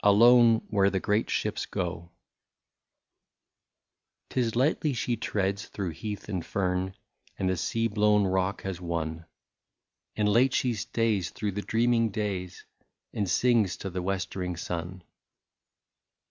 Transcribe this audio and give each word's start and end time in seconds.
124 0.03 0.17
ALONE 0.33 0.61
WHERE 0.71 0.89
THE 0.89 0.99
GREAT 0.99 1.29
SHIPS 1.29 1.67
GO. 1.67 2.09
'T 4.31 4.39
IS 4.39 4.55
lightly 4.55 4.93
she 4.93 5.15
treads 5.15 5.67
through 5.67 5.91
heath 5.91 6.27
and 6.27 6.43
fern, 6.43 6.95
And 7.37 7.47
the 7.47 7.55
sea 7.55 7.87
blown 7.87 8.23
rock 8.25 8.63
has 8.63 8.81
won, 8.81 9.25
And 10.15 10.27
late 10.27 10.55
she 10.55 10.73
stays 10.73 11.29
through 11.29 11.51
the 11.51 11.61
dreaming 11.61 12.09
days. 12.09 12.65
And 13.13 13.29
sings 13.29 13.77
to 13.77 13.91
the 13.91 14.01
westering 14.01 14.57
sun. 14.57 15.03